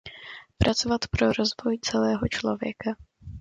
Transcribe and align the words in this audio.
Pracovat 0.57 1.07
pro 1.07 1.33
rozvoj 1.33 1.77
celého 1.81 2.27
člověka. 2.27 2.91